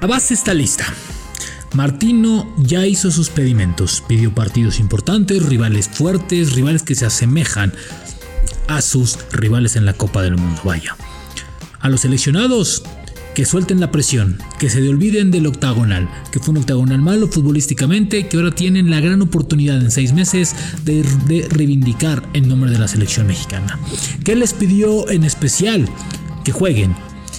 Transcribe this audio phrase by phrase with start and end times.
[0.00, 0.84] La base está lista.
[1.74, 7.72] Martino ya hizo sus pedimentos, pidió partidos importantes, rivales fuertes, rivales que se asemejan
[8.68, 10.60] a sus rivales en la Copa del Mundo.
[10.64, 10.96] Vaya.
[11.80, 12.84] A los seleccionados
[13.34, 18.28] que suelten la presión, que se olviden del octagonal, que fue un octagonal malo futbolísticamente,
[18.28, 20.54] que ahora tienen la gran oportunidad en seis meses
[20.84, 23.78] de, de reivindicar el nombre de la selección mexicana.
[24.24, 25.88] ¿Qué les pidió en especial?
[26.44, 26.94] Que jueguen,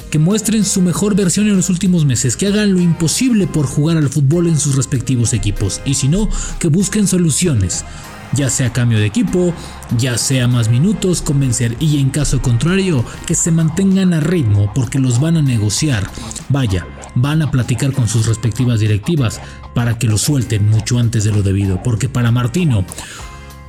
[0.10, 3.98] que muestren su mejor versión en los últimos meses, que hagan lo imposible por jugar
[3.98, 6.30] al fútbol en sus respectivos equipos y si no,
[6.60, 7.86] que busquen soluciones,
[8.34, 9.54] ya sea cambio de equipo,
[9.98, 15.00] ya sea más minutos, convencer y en caso contrario, que se mantengan a ritmo porque
[15.00, 16.10] los van a negociar.
[16.50, 19.42] Vaya, van a platicar con sus respectivas directivas
[19.74, 22.86] para que lo suelten mucho antes de lo debido, porque para Martino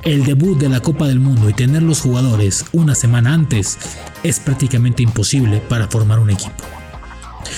[0.03, 3.77] el debut de la Copa del Mundo y tener los jugadores una semana antes
[4.23, 6.63] es prácticamente imposible para formar un equipo.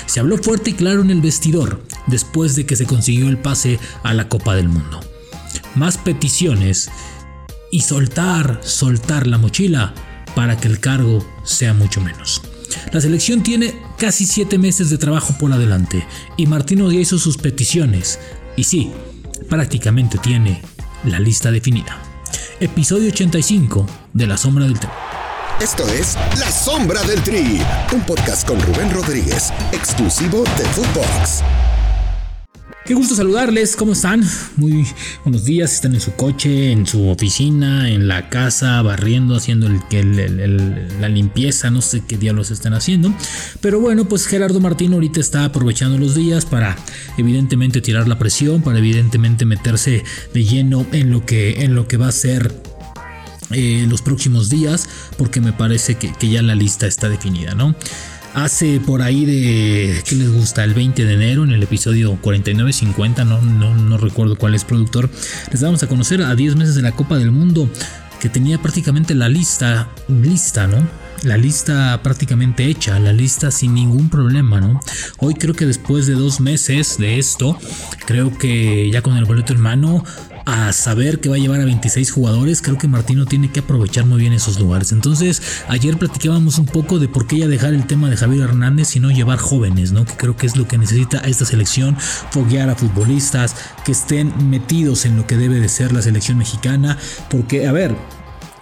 [0.05, 3.79] Se habló fuerte y claro en el vestidor después de que se consiguió el pase
[4.03, 4.99] a la Copa del Mundo.
[5.75, 6.89] Más peticiones
[7.71, 9.93] y soltar, soltar la mochila
[10.35, 12.41] para que el cargo sea mucho menos.
[12.91, 16.05] La selección tiene casi 7 meses de trabajo por adelante
[16.37, 18.19] y Martino ya hizo sus peticiones
[18.55, 18.91] y sí,
[19.49, 20.61] prácticamente tiene
[21.05, 22.12] la lista definida
[22.59, 24.89] episodio 85 de La Sombra del Tri.
[25.61, 27.61] Esto es La Sombra del Tri,
[27.93, 31.43] un podcast con Rubén Rodríguez, exclusivo de Footbox.
[32.85, 34.21] Qué gusto saludarles, ¿cómo están?
[34.57, 34.85] Muy
[35.23, 39.69] buenos días, están en su coche, en su oficina, en la casa, barriendo, haciendo
[40.99, 43.13] la limpieza, no sé qué diablos están haciendo.
[43.61, 46.75] Pero bueno, pues Gerardo Martín ahorita está aprovechando los días para
[47.17, 50.03] evidentemente tirar la presión, para evidentemente meterse
[50.33, 52.53] de lleno en lo que, en lo que va a ser
[53.51, 57.75] eh, los próximos días, porque me parece que ya la lista está definida, ¿no?
[58.33, 60.63] Hace por ahí de, ¿qué les gusta?
[60.63, 65.09] El 20 de enero, en el episodio 49-50, no, no, no recuerdo cuál es productor,
[65.51, 67.69] les damos a conocer a 10 meses de la Copa del Mundo,
[68.19, 70.87] que tenía prácticamente la lista, lista, ¿no?
[71.23, 74.79] La lista prácticamente hecha, la lista sin ningún problema, ¿no?
[75.19, 77.57] Hoy creo que después de dos meses de esto,
[78.05, 80.03] creo que ya con el boleto en mano,
[80.45, 84.05] a saber que va a llevar a 26 jugadores, creo que Martino tiene que aprovechar
[84.05, 84.91] muy bien esos lugares.
[84.91, 88.95] Entonces, ayer platicábamos un poco de por qué ya dejar el tema de Javier Hernández
[88.95, 90.05] y no llevar jóvenes, ¿no?
[90.05, 91.97] Que creo que es lo que necesita esta selección,
[92.31, 93.55] foguear a futbolistas
[93.85, 96.97] que estén metidos en lo que debe de ser la selección mexicana,
[97.29, 97.95] porque, a ver,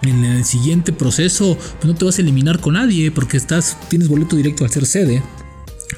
[0.01, 4.07] en el siguiente proceso pues no te vas a eliminar con nadie porque estás tienes
[4.07, 5.21] boleto directo al ser sede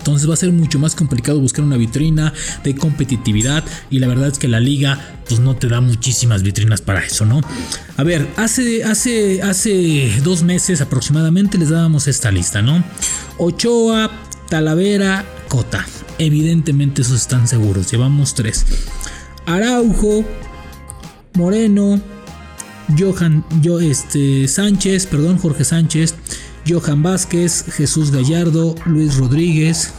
[0.04, 4.28] entonces va a ser mucho más complicado buscar una vitrina de competitividad y la verdad
[4.28, 5.00] es que la liga
[5.30, 7.40] pues no te da muchísimas vitrinas para eso, ¿no?
[7.96, 12.84] A ver, hace, hace, hace dos meses aproximadamente les dábamos esta lista, ¿no?
[13.38, 14.12] Ochoa,
[14.50, 15.86] Talavera, Cota.
[16.18, 18.66] Evidentemente esos están seguros, llevamos tres.
[19.46, 20.26] Araujo,
[21.36, 22.02] Moreno,
[23.00, 26.16] Johan, yo, este, Sánchez, perdón, Jorge Sánchez,
[26.68, 29.94] Johan Vázquez, Jesús Gallardo, Luis Rodríguez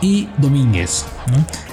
[0.00, 1.04] y Domínguez.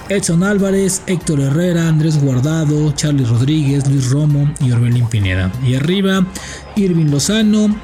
[0.08, 5.50] Edson Álvarez, Héctor Herrera, Andrés Guardado, Charlie Rodríguez, Luis Romo y Orbelín Pineda.
[5.64, 6.26] Y arriba,
[6.76, 7.74] Irving Lozano,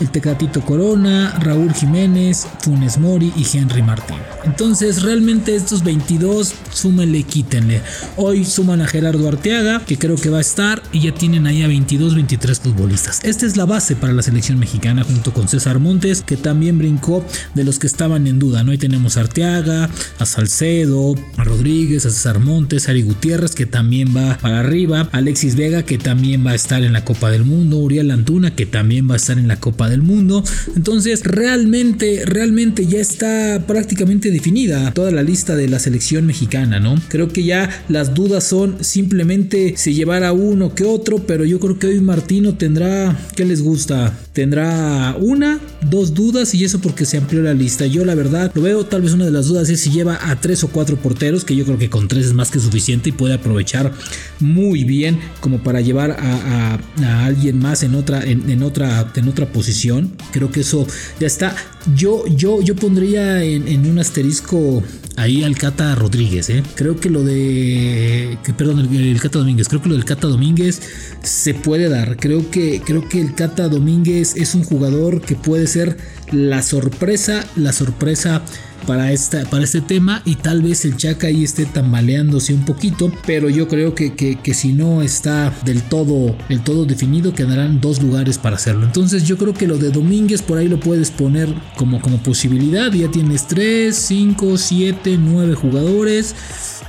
[0.00, 4.18] el Tecatito Corona, Raúl Jiménez, Funes Mori y Henry Martín.
[4.44, 7.82] Entonces, realmente estos 22, súmenle, quítenle.
[8.16, 11.62] Hoy suman a Gerardo Arteaga, que creo que va a estar, y ya tienen ahí
[11.62, 13.20] a 22, 23 futbolistas.
[13.24, 17.24] Esta es la base para la selección mexicana, junto con César Montes, que también brincó
[17.54, 18.62] de los que estaban en duda.
[18.62, 18.70] ¿no?
[18.70, 23.66] Hoy tenemos a Arteaga, a Salcedo, a Rodríguez, a César Montes, a Ari Gutiérrez, que
[23.66, 27.44] también va para arriba, Alexis Vega, que también va a estar en la Copa del
[27.44, 30.44] Mundo, Uriel Antuna, que también va a estar en la Copa del mundo.
[30.76, 36.96] Entonces, realmente, realmente ya está prácticamente definida toda la lista de la selección mexicana, ¿no?
[37.08, 41.60] Creo que ya las dudas son simplemente si llevar a uno que otro, pero yo
[41.60, 44.18] creo que hoy Martino tendrá, ¿qué les gusta?
[44.32, 47.86] Tendrá una, dos dudas y eso porque se amplió la lista.
[47.86, 50.40] Yo la verdad lo veo, tal vez una de las dudas es si lleva a
[50.40, 53.12] tres o cuatro porteros, que yo creo que con tres es más que suficiente y
[53.12, 53.92] puede aprovechar
[54.40, 56.78] muy bien como para llevar a,
[57.24, 60.12] alguien más en otra, en, otra, en otra posición.
[60.32, 60.86] Creo que eso
[61.20, 61.54] ya está.
[61.94, 64.82] Yo, yo, yo pondría en, un asterisco
[65.16, 66.50] ahí al Cata Rodríguez.
[66.50, 66.62] ¿eh?
[66.74, 68.38] Creo que lo de.
[68.56, 69.68] Perdón, el, Cata Domínguez.
[69.68, 70.80] Creo que lo del Cata Domínguez
[71.22, 72.16] se puede dar.
[72.16, 75.96] Creo que, creo que el Cata Domínguez es un jugador que puede ser
[76.32, 78.42] la sorpresa, la sorpresa
[78.86, 83.12] para, esta, para este tema y tal vez el Chaca ahí esté tambaleándose un poquito,
[83.26, 88.02] pero yo creo que, que, si no está del todo, del todo definido, quedarán dos
[88.02, 88.84] lugares para hacerlo.
[88.84, 92.92] Entonces yo creo que lo de Domínguez por ahí lo puedes poner como, como posibilidad,
[92.92, 96.34] ya tienes 3, 5, 7, 9 jugadores.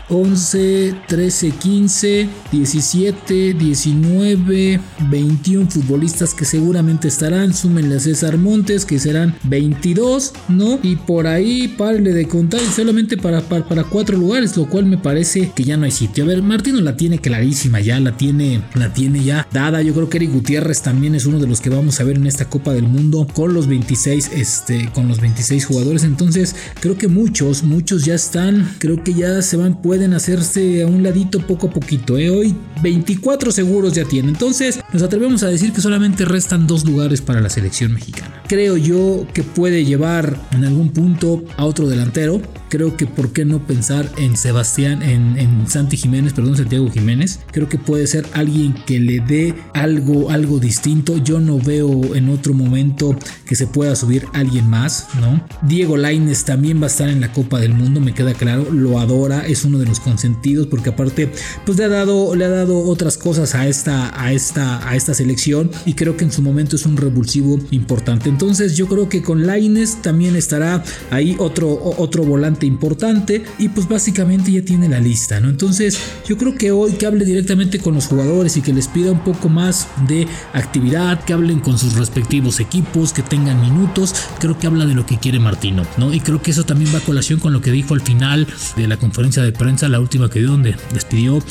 [0.10, 4.80] 11, 13, 15, 17, 19,
[5.12, 7.54] 21 futbolistas que seguramente estarán.
[7.54, 10.80] Súmenle a César Montes que serán 22, ¿no?
[10.82, 15.54] Y por ahí párenle de contar solamente para, para, cuatro lugares, lo cual me parece
[15.56, 16.26] que ya no hay sitio.
[16.26, 19.82] A ver, Martino la tiene clarísima, ya la tiene, la tiene ya dada.
[19.82, 22.28] Yo creo que Eric Gutiérrez también es uno de los que vamos a ver en
[22.28, 26.04] esta Copa del Mundo con los 26, este, con los 26 jugadores.
[26.04, 30.88] Entonces, creo que muchos, muchos ya están, creo que ya se van, pueden hacerse a
[30.88, 32.18] un ladito poco a poquito.
[32.18, 32.30] ¿eh?
[32.30, 32.54] Hoy
[32.84, 34.28] 24 seguros ya tiene.
[34.28, 38.44] Entonces nos atrevemos a decir que solamente restan dos lugares para la selección mexicana.
[38.50, 42.42] Creo yo que puede llevar en algún punto a otro delantero.
[42.70, 47.40] Creo que por qué no pensar en Sebastián, en, en Santi Jiménez, perdón, Santiago Jiménez.
[47.52, 51.18] Creo que puede ser alguien que le dé algo, algo distinto.
[51.18, 55.44] Yo no veo en otro momento que se pueda subir alguien más, ¿no?
[55.64, 58.72] Diego Laines también va a estar en la Copa del Mundo, me queda claro.
[58.72, 61.32] Lo adora, es uno de los consentidos porque aparte
[61.66, 65.14] pues le ha dado le ha dado otras cosas a esta a esta a esta
[65.14, 68.30] selección y creo que en su momento es un revulsivo importante.
[68.30, 73.88] Entonces yo creo que con Laines también estará ahí otro otro volante importante y pues
[73.88, 75.50] básicamente ya tiene la lista, ¿no?
[75.50, 79.12] Entonces yo creo que hoy que hable directamente con los jugadores y que les pida
[79.12, 84.58] un poco más de actividad, que hablen con sus respectivos equipos, que tengan minutos, creo
[84.58, 86.14] que habla de lo que quiere Martino, ¿no?
[86.14, 88.88] Y creo que eso también va a colación con lo que dijo al final de
[88.88, 91.42] la conferencia de prensa la última que dio, donde despidió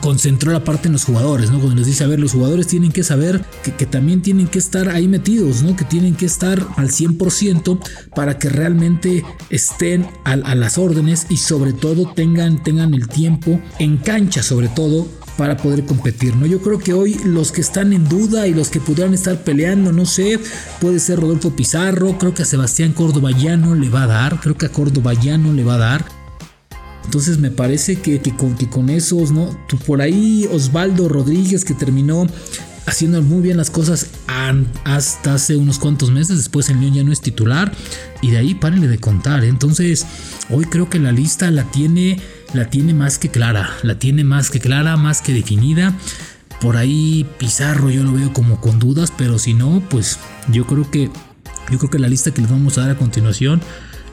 [0.00, 1.58] concentró la parte en los jugadores, ¿no?
[1.58, 3.44] Cuando les dice, a ver, los jugadores tienen que saber
[3.76, 5.76] que, también tienen que estar ahí metidos, ¿no?
[5.76, 7.78] Que tienen que estar al 100%
[8.14, 13.96] para que realmente estén a, las órdenes y sobre todo tengan, tengan el tiempo en
[13.98, 16.46] cancha, sobre todo para poder competir, ¿no?
[16.46, 19.92] Yo creo que hoy los que están en duda y los que pudieran estar peleando,
[19.92, 20.40] no sé,
[20.80, 24.40] puede ser Rodolfo Pizarro, creo que a Sebastián Córdoba ya no le va a dar,
[24.40, 26.17] creo que a Córdoba ya no le va a dar.
[27.08, 29.58] Entonces me parece que, con, que con esos, ¿no?
[29.86, 32.26] por ahí Osvaldo Rodríguez que terminó
[32.84, 34.08] haciendo muy bien las cosas
[34.84, 36.36] hasta hace unos cuantos meses.
[36.36, 37.72] Después el León ya no es titular.
[38.20, 39.42] Y de ahí párenle de contar.
[39.42, 39.48] ¿eh?
[39.48, 40.04] Entonces,
[40.50, 42.20] hoy creo que la lista la tiene,
[42.52, 43.70] la tiene más que clara.
[43.82, 45.96] La tiene más que clara, más que definida.
[46.60, 49.14] Por ahí Pizarro yo lo veo como con dudas.
[49.16, 50.18] Pero si no, pues
[50.52, 51.10] yo creo que.
[51.70, 53.62] Yo creo que la lista que les vamos a dar a continuación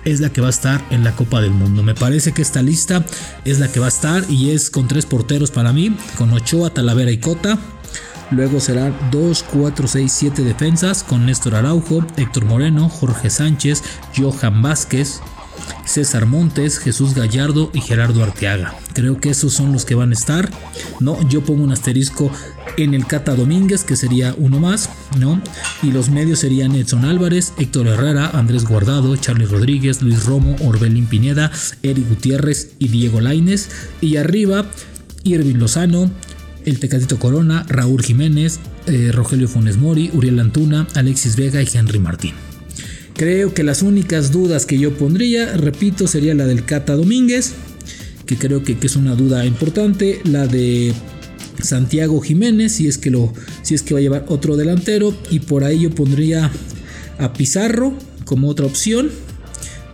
[0.05, 1.83] es la que va a estar en la Copa del Mundo.
[1.83, 3.05] Me parece que esta lista
[3.43, 6.69] es la que va a estar y es con tres porteros para mí, con Ochoa,
[6.69, 7.57] Talavera y Cota.
[8.31, 13.83] Luego serán 2, 4, 6, 7 defensas con Néstor Araujo, Héctor Moreno, Jorge Sánchez,
[14.15, 15.21] Johan Vázquez,
[15.85, 18.75] César Montes, Jesús Gallardo y Gerardo Arteaga.
[18.93, 20.49] Creo que esos son los que van a estar.
[20.99, 22.31] No, yo pongo un asterisco
[22.77, 25.41] en el Cata Domínguez, que sería uno más, ¿no?
[25.81, 31.05] Y los medios serían Edson Álvarez, Héctor Herrera, Andrés Guardado, Charlie Rodríguez, Luis Romo, Orbelín
[31.05, 31.51] Pineda,
[31.83, 33.69] Eric Gutiérrez y Diego Laines.
[34.01, 34.65] Y arriba,
[35.23, 36.11] Irving Lozano,
[36.65, 41.99] el Tecatito Corona, Raúl Jiménez, eh, Rogelio Funes Mori, Uriel Antuna, Alexis Vega y Henry
[41.99, 42.33] Martín.
[43.15, 47.53] Creo que las únicas dudas que yo pondría, repito, sería la del Cata Domínguez,
[48.25, 50.93] que creo que, es una duda importante, la de
[51.61, 53.31] Santiago Jiménez, si es que lo,
[53.61, 56.51] si es que va a llevar otro delantero, y por ahí yo pondría
[57.17, 57.93] a Pizarro
[58.25, 59.09] como otra opción.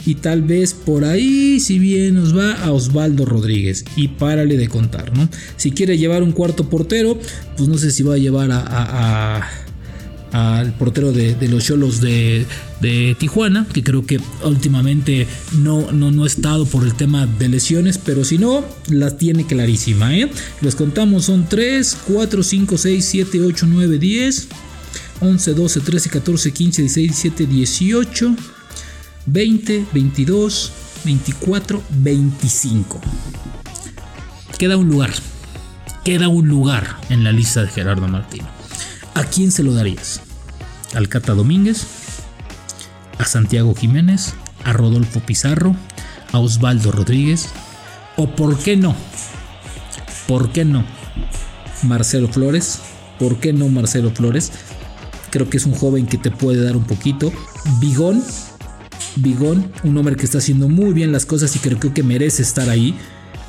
[0.04, 3.86] Y tal vez por ahí, si bien nos va, a Osvaldo Rodríguez.
[3.96, 5.30] Y párale de contar, ¿no?
[5.58, 7.20] Si quiere llevar un cuarto portero,
[7.56, 9.48] pues no sé si va a llevar a
[10.32, 12.46] al portero de, los Cholos de,
[13.20, 17.98] Tijuana, que creo que últimamente no, no, no ha estado por el tema de lesiones,
[17.98, 20.16] pero si no, la tiene clarísima.
[20.16, 20.32] ¿eh?
[20.62, 24.48] Les contamos, son 3, 4, 5, 6, 7, 8, 9, 10,
[25.22, 28.36] 11, 12, 13, 14, 15, 16, 17, 18,
[29.26, 30.72] 20, 22,
[31.06, 33.02] 24, 25.
[34.58, 35.12] Queda un lugar.
[36.04, 38.61] Queda un lugar en la lista de Gerardo Martino.
[39.14, 40.22] ¿A quién se lo darías?
[40.94, 41.86] ¿Al Cata Domínguez?
[43.18, 44.34] ¿A Santiago Jiménez?
[44.64, 45.76] ¿A Rodolfo Pizarro?
[46.32, 47.50] ¿A Osvaldo Rodríguez?
[48.16, 48.96] ¿O por qué no?
[50.28, 50.86] ¿Por qué no?
[51.84, 52.80] Marcelo Flores.
[53.20, 54.52] ¿Por qué no Marcelo Flores?
[55.30, 57.32] Creo que es un joven que te puede dar un poquito.
[57.80, 58.24] Bigón.
[59.18, 62.70] Bigón, un hombre que está haciendo muy bien las cosas y creo que merece estar
[62.70, 62.98] ahí.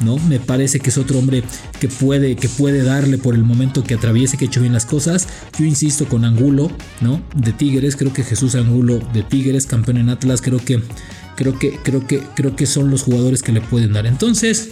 [0.02, 0.16] ¿No?
[0.18, 1.42] Me parece que es otro hombre
[1.80, 4.86] que puede, que puede darle por el momento que atraviese, que ha hecho bien las
[4.86, 5.28] cosas.
[5.58, 7.22] Yo insisto con Angulo, ¿no?
[7.34, 10.80] De Tigres, creo que Jesús Angulo de Tigres, campeón en Atlas, creo que,
[11.36, 14.06] creo que, creo que, creo que son los jugadores que le pueden dar.
[14.06, 14.70] Entonces,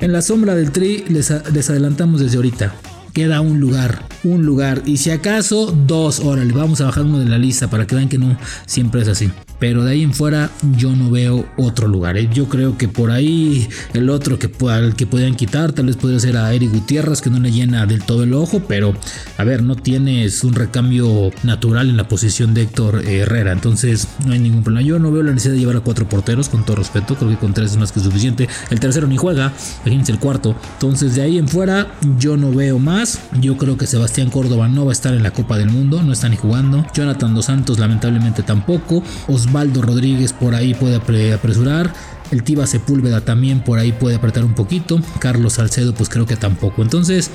[0.00, 2.74] en la sombra del tri les, les adelantamos desde ahorita.
[3.12, 4.82] Queda un lugar, un lugar.
[4.86, 6.20] Y si acaso, dos.
[6.20, 9.08] Órale, vamos a bajar uno de la lista para que vean que no siempre es
[9.08, 9.30] así.
[9.60, 12.16] Pero de ahí en fuera yo no veo otro lugar.
[12.16, 12.28] ¿eh?
[12.32, 16.18] Yo creo que por ahí el otro que, al que podían quitar tal vez podría
[16.18, 18.62] ser a Eric Gutiérrez que no le llena del todo el ojo.
[18.66, 18.94] Pero
[19.36, 23.52] a ver, no tienes un recambio natural en la posición de Héctor Herrera.
[23.52, 24.86] Entonces no hay ningún problema.
[24.86, 27.14] Yo no veo la necesidad de llevar a cuatro porteros con todo respeto.
[27.14, 28.48] Creo que con tres es más que suficiente.
[28.70, 29.52] El tercero ni juega.
[29.82, 30.56] Imagínense el cuarto.
[30.74, 33.20] Entonces de ahí en fuera yo no veo más.
[33.40, 36.02] Yo creo que Sebastián Córdoba no va a estar en la Copa del Mundo.
[36.02, 36.86] No está ni jugando.
[36.94, 39.02] Jonathan Dos Santos lamentablemente tampoco.
[39.50, 41.92] Osvaldo Rodríguez por ahí puede apresurar.
[42.30, 45.00] El Tiba Sepúlveda también por ahí puede apretar un poquito.
[45.18, 46.82] Carlos Salcedo pues creo que tampoco.
[46.82, 47.30] Entonces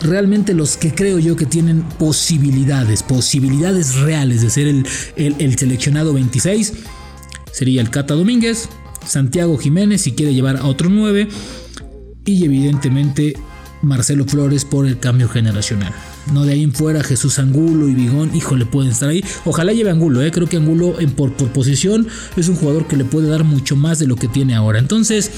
[0.00, 6.12] realmente los que creo yo que tienen posibilidades, posibilidades reales de ser el, el, seleccionado
[6.12, 6.72] 26,
[7.52, 8.68] sería el Cata Domínguez,
[9.06, 11.28] Santiago Jiménez si quiere llevar a otro 9
[12.24, 13.34] y evidentemente
[13.82, 15.92] Marcelo Flores por el cambio generacional.
[16.30, 19.24] No de ahí en fuera, Jesús Angulo y Bigón, híjole, pueden estar ahí.
[19.44, 20.30] Ojalá lleve Angulo, ¿eh?
[20.30, 23.98] creo que Angulo en por, posición es un jugador que le puede dar mucho más
[23.98, 24.78] de lo que tiene ahora.
[24.78, 25.30] Entonces,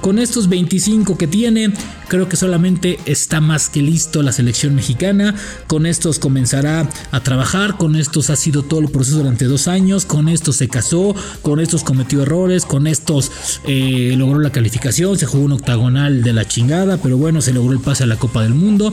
[0.00, 1.72] con estos 25 que tiene,
[2.08, 5.34] creo que solamente está más que listo la selección mexicana.
[5.66, 10.06] Con estos comenzará a trabajar, con estos ha sido todo el proceso durante dos años,
[10.06, 13.30] con estos se casó, con estos cometió errores, con estos
[13.64, 17.72] eh, logró la calificación, se jugó un octagonal de la chingada, pero bueno, se logró
[17.72, 18.92] el pase a la Copa del Mundo.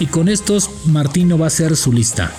[0.00, 2.32] Y con estos Martino va a ser su lista.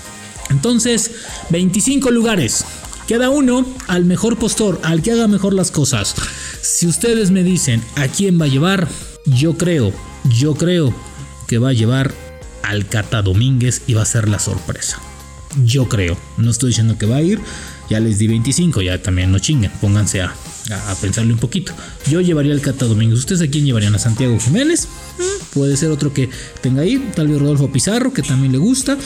[0.50, 1.12] Entonces,
[1.50, 2.66] 25 lugares.
[3.08, 6.16] Queda uno al mejor postor, al que haga mejor las cosas.
[6.62, 8.88] Si ustedes me dicen a quién va a llevar,
[9.26, 9.92] yo creo,
[10.26, 10.94] yo creo
[11.48, 12.14] que va a llevar
[12.62, 15.00] al Cata Domínguez y va a ser la sorpresa.
[15.64, 17.40] Yo creo, no estoy diciendo que va a ir,
[17.90, 20.36] ya les di 25, ya también no chinguen, pónganse a,
[20.72, 21.74] a, pensarle un poquito.
[22.10, 23.20] Yo llevaría al Cata Domínguez.
[23.20, 23.96] ¿Ustedes a quién llevarían?
[23.96, 24.88] ¿A Santiago Jiménez?
[25.18, 26.30] Mm, puede ser otro que
[26.62, 27.12] tenga ahí.
[27.16, 28.98] Tal vez Rodolfo Pizarro, que también le gusta.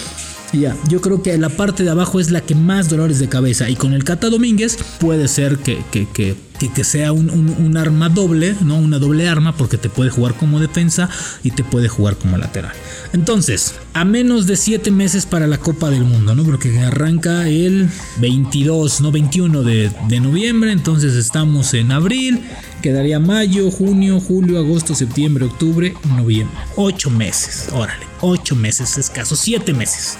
[0.51, 3.27] Y ya, yo creo que la parte de abajo es la que más dolores de
[3.27, 3.69] cabeza.
[3.69, 6.35] Y con el Cata Domínguez puede ser que, que, que
[6.69, 8.77] que, sea un, arma doble, ¿no?
[8.77, 11.09] Una doble arma porque te puede jugar como defensa
[11.43, 12.73] y te puede jugar como lateral.
[13.13, 16.43] Entonces, a menos de 7 meses para la Copa del Mundo, ¿no?
[16.43, 22.41] Porque arranca el 22, no 21 de, de noviembre, entonces estamos en abril,
[22.81, 26.55] quedaría mayo, junio, julio, agosto, septiembre, octubre, noviembre.
[26.75, 30.17] 8 meses, órale, 8 meses escaso, 7 meses.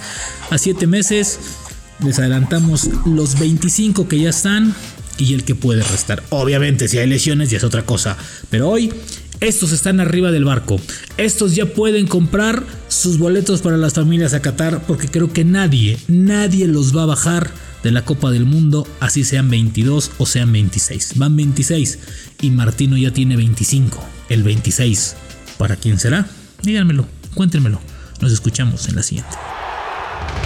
[0.50, 1.40] A 7 meses
[2.00, 4.76] les adelantamos los 25 que ya están,
[5.18, 6.24] y el que puede restar.
[6.30, 8.18] Obviamente, si hay lesiones ya es otra cosa.
[8.50, 8.92] Pero hoy
[9.40, 10.80] estos están arriba del barco.
[11.18, 15.98] Estos ya pueden comprar sus boletos para las familias a Qatar porque creo que nadie,
[16.08, 17.52] nadie los va a bajar
[17.84, 21.14] de la Copa del Mundo, así sean 22 o sean 26.
[21.18, 22.00] Van 26
[22.42, 24.02] y Martino ya tiene 25.
[24.30, 25.16] El 26.
[25.58, 26.26] ¿Para quién será?
[26.62, 27.82] Díganmelo, cuéntenmelo.
[28.22, 29.36] Nos escuchamos en la siguiente.